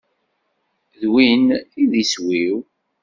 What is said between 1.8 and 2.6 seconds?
i d iswi-w.